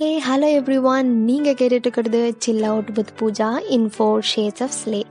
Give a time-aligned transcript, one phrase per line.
[0.00, 4.76] ஏ hello every one நீங்கள் கேட்டுட்டு இருக்கிறது chill out with Pooja in four shades of
[4.84, 5.02] slay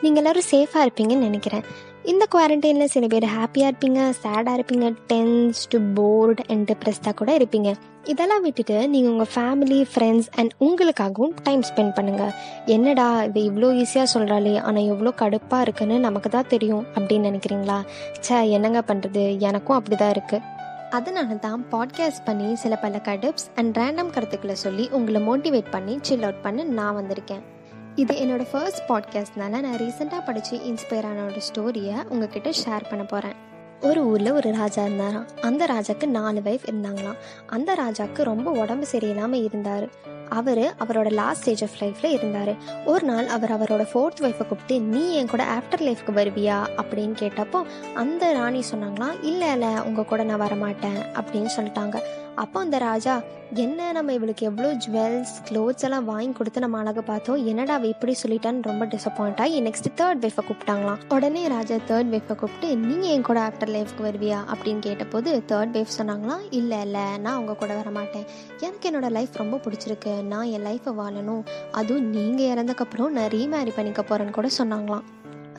[0.00, 1.64] நீங்கள் எல்லோரும் சேஃபாக இருப்பீங்கன்னு நினைக்கிறேன்.
[2.06, 7.74] இந்த குவாரண்டைனில் சில பேர் ஹாப்பியாக இருப்பீங்க சேடாக இருப்பீங்க டென்ஸ்டு போர்டு அண்ட் டிப்ரெஸ்டாக கூட இருப்பீங்க.
[8.04, 12.32] இதெல்லாம் விட்டுட்டு நீங்கள் உங்கள் ஃபேமிலி ஃப்ரெண்ட்ஸ் அண்ட் உங்களுக்காகவும் டைம் ஸ்பெண்ட் பண்ணுங்கள்
[12.66, 17.80] என்னடா இது இவ்வளோ ஈஸியாக சொல்கிறாளே ஆனால் எவ்வளோ கடுப்பாக இருக்குன்னு நமக்கு தான் தெரியும் அப்படின்னு நினைக்கிறீங்களா?
[18.20, 20.44] ச்சே என்னங்க பண்ணுறது எனக்கும் அப்படி தான் இருக்குது
[20.90, 26.22] அதனால தான் பாட்காஸ்ட் பண்ணி சில பல கடுப்ஸ் அண்ட் ரேண்டம் கருத்துக்களை சொல்லி உங்களை மோட்டிவேட் பண்ணி சில்
[26.22, 27.55] அவுட் பண்ண நான் வந்திருக்கேன்.
[27.96, 33.44] இது என்னோட ஃபர்ஸ்ட் பாட்காஸ்ட்னால நான் ரீசெண்டாக படித்து இன்ஸ்பயர் ஆன ஒரு ஸ்டோரியை உங்ககிட்ட ஷேர் பண்ண போகிறேன்
[33.80, 35.26] ஒரு ஊரில் ஒரு ராஜா இருந்தாராம்.
[35.42, 37.16] அந்த ராஜாக்கு நாலு வைஃப் இருந்தாங்களாம்.
[37.46, 39.88] அந்த ராஜாக்கு ரொம்ப உடம்பு சரியில்லாமல் இருந்தார்.
[40.28, 42.54] அவர் அவரோட லாஸ்ட் ஸ்டேஜ் ஆஃப் லைஃப்பில் இருந்தார்.
[42.84, 46.66] ஒரு நாள் அவர் அவரோட ஃபோர்த் ஒய்ஃபை கூப்பிட்டு நீ என் கூட ஆஃப்டர் லைஃப்க்கு வருவியா?
[46.76, 47.62] அப்படின்னு கேட்டப்போ
[47.94, 51.02] அந்த ராணி சொன்னாங்களாம் இல்லை இல்லை உங்கள் கூட நான் வரமாட்டேன்.
[51.14, 52.00] அப்படின்னு சொல்லிட்டாங்க.
[52.36, 53.14] அப்போ அந்த ராஜா
[53.54, 57.46] என்ன நம்ம இவளுக்கு எவ்வளோ ஜுவல்ஸ் க்ளோத்ஸ் எல்லாம் வாங்கி கொடுத்து நம்ம அழகு பார்த்தோம்.
[57.46, 61.02] என்னடா அவள் இப்படி சொல்லிட்டான்னு ரொம்ப டிசப்பாயிண்ட் ஆகி நெக்ஸ்ட் தேர்ட் வைஃபை கூப்பிட்டாங்களாம்.
[61.08, 64.40] உடனே ராஜா தேர்ட் வைஃபை கூப்பிட்டு நீங்கள் என் கூட ஆஃப்டர் லைஃப்க்கு வருவியா?
[64.54, 68.26] அப்படின்னு கேட்டபோது தேர்ட் வைஃப் சொன்னாங்களாம் இல்லை இல்லை நான் உங்கள் கூட வரமாட்டேன்.
[68.60, 70.22] எனக்கு என்னோட லைஃப் ரொம்ப பிடிச்சிருக்கு.
[70.22, 71.44] நான் என் லைஃப்பை வாழணும்.
[71.72, 75.06] அதுவும் நீங்கள் இறந்தக்கப்புறம் நான் ரீமேரி பண்ணிக்க போகிறேன்னு கூட சொன்னாங்களாம்.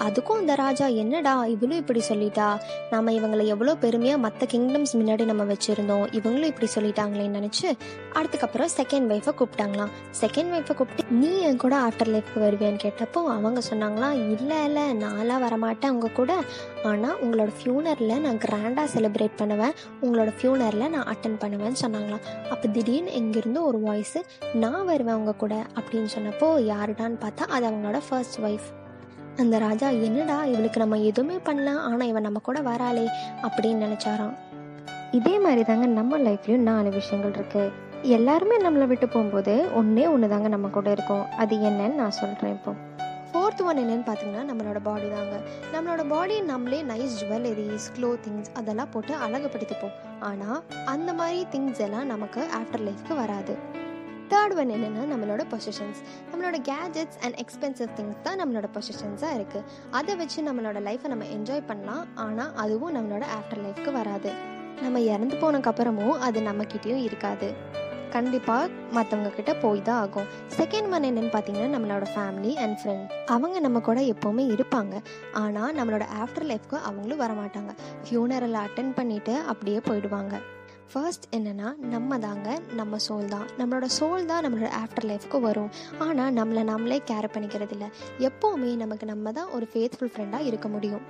[0.06, 2.48] அதுக்கும் அந்த ராஜா என்னடா இவளும் இப்படி சொல்லிட்டா?
[2.90, 6.06] நம்ம இவங்களை எவ்வளோ பெருமையாக மற்ற கிங்டம்ஸ் முன்னாடி நம்ம வச்சுருந்தோம்.
[6.17, 7.67] இவங்களும் இப்படி சொல்லிட்டாங்களேன்னு நினச்சி
[8.14, 9.92] அதுக்கப்புறம் செகண்ட் ஒய்ஃபை கூப்பிட்டாங்களாம்.
[10.22, 15.45] செகண்ட் ஒய்ஃபை கூப்பிட்டு நீ என் கூட ஆஃப்டர் லைஃப்க்கு வருவியான்னு கேட்டப்போ அவங்க சொன்னாங்களாம் இல்லை இல்லை நான்லாம்
[15.48, 16.32] வரமாட்டேன் அவங்க கூட.
[16.84, 19.76] ஆனால் உங்களோட ஃபியூனரில் நான் கிராண்டாக செலிப்ரேட் பண்ணுவேன்.
[20.02, 22.26] உங்களோட ஃபியூனரில் நான் அட்டன் பண்ணுவேன்னு சொன்னாங்களாம்.
[22.50, 24.22] அப்போ திடீர்னு எங்கேருந்து ஒரு வாய்ஸு
[24.54, 28.67] நான் வருவேன் அவங்க கூட அப்படின்னு சொன்னப்போ யாருடான்னு பார்த்தா அது அவங்களோட ஃபர்ஸ்ட் ஒய்ஃப்
[29.38, 33.07] அந்த ராஜா என்னடா இவளுக்கு நம்ம எதுவுமே பண்ணல ஆனால் இவன் நம்ம கூட வராளே
[33.41, 34.33] அப்படின்னு நினச்சாராம்.
[35.11, 37.71] இதே மாதிரி தாங்க நம்ம லைஃப்லையும் நாலு விஷயங்கள் இருக்குது
[38.02, 41.31] எல்லாருமே நம்மளை விட்டு போகும்போது ஒன்றே ஒன்று தாங்க நம்ம கூட இருக்கும்.
[41.31, 42.73] அது என்னன்னு நான் சொல்கிறேன் இப்போ.
[43.31, 45.37] ஃபோர்த் ஒன் என்னன்னு பார்த்தீங்கன்னா நம்மளோட பாடி தாங்க.
[45.73, 49.95] நம்மளோட பாடியை நம்மளே நைஸ் ஜுவல்லரிஸ் க்ளோத்திங்ஸ் அதெல்லாம் போட்டு அழகுபடுத்திப்போம்.
[50.20, 53.55] ஆனால் அந்த மாதிரி திங்ஸ் எல்லாம் நமக்கு ஆஃப்டர் லைஃப்க்கு வராது.
[54.32, 55.99] தேர்ட் ஒன் என்னென்னா நம்மளோட பொசிஷன்ஸ்
[56.32, 59.65] நம்மளோட கேஜெட்ஸ் அண்ட் எக்ஸ்பென்சிவ் திங்ஸ் தான் நம்மளோட பொசிஷன்ஸாக இருக்குது
[59.99, 62.05] அதை வச்சு நம்மளோட லைஃப்பை நம்ம என்ஜாய் பண்ணலாம்.
[62.26, 64.32] ஆனால் அதுவும் நம்மளோட ஆஃப்டர் லைஃப்க்கு வராது.
[64.82, 67.49] நம்ம இறந்து போனதுக்கப்புறமும் அது நம்மக்கிட்டேயும் இருக்காது.
[68.15, 70.27] கண்டிப்பாக மற்றவங்க கிட்ட போய் தான் ஆகும்.
[70.58, 74.94] செகண்ட் ஒன் என்னென்னு பார்த்தீங்கன்னா நம்மளோட ஃபேமிலி அண்ட் ஃப்ரெண்ட் அவங்க நம்ம கூட எப்போவுமே இருப்பாங்க.
[75.45, 77.73] ஆனால் நம்மளோட ஆஃப்டர் லைஃப்க்கு அவங்களும் வரமாட்டாங்க.
[78.05, 80.36] ஃபியூனரலை அட்டன் பண்ணிவிட்டு அப்படியே போயிடுவாங்க.
[80.92, 82.49] ஃபர்ஸ்ட் என்னென்னா நம்ம தாங்க
[82.80, 83.48] நம்ம சோல் தான்.
[83.59, 85.70] நம்மளோட சோல் தான் நம்மளோட ஆஃப்டர் லைஃப்க்கு வரும்.
[86.05, 87.89] ஆனால் நம்மளை நம்மளே கேர் பண்ணிக்கிறது இல்லை
[88.27, 91.03] எப்போவுமே நமக்கு நம்ம தான் ஒரு ஃபேத்ஃபுல் ஃப்ரெண்டாக இருக்க முடியும்.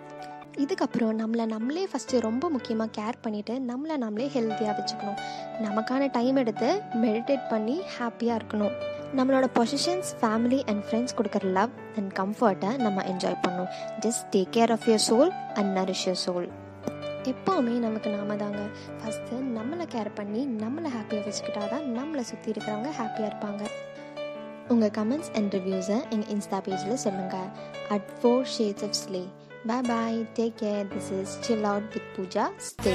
[0.63, 5.19] இதுக்கப்புறம் நம்மளை நம்மளே ஃபஸ்ட்டு ரொம்ப முக்கியமாக கேர் பண்ணிவிட்டு நம்மளை நம்மளே ஹெல்த்தியாக வச்சுக்கணும்.
[5.65, 6.69] நமக்கான டைம் எடுத்து
[7.05, 8.75] மெடிடேட் பண்ணி ஹாப்பியாக இருக்கணும்.
[9.17, 13.69] நம்மளோட பொசிஷன்ஸ் ஃபேமிலி அண்ட் ஃப்ரெண்ட்ஸ் கொடுக்குற லவ் அண்ட் கம்ஃபர்ட்டை நம்ம என்ஜாய் பண்ணணும்.
[14.05, 16.47] Just take care of your soul and nourish your soul
[17.31, 18.61] எப்போவுமே நமக்கு நாம தாங்க.
[18.99, 23.63] ஃபஸ்ட்டு நம்மளை கேர் பண்ணி நம்மளை ஹாப்பியாக வச்சுக்கிட்டா தான் நம்மளை சுற்றி இருக்கிறவங்க ஹாப்பியாக இருப்பாங்க.
[24.67, 27.49] உங்கள் கமெண்ட்ஸ் அண்ட் ரிவ்யூஸை எங்கள் இன்ஸ்டா பேஜில் சொல்லுங்கள்
[27.89, 29.23] at four shades of slay
[29.65, 32.93] bye bye take care this is chill out with Pooja stay